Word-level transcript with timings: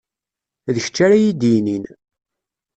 D 0.73 0.77
kečč 0.83 0.97
ara 1.05 1.15
iyi-d-yinin. 1.19 1.83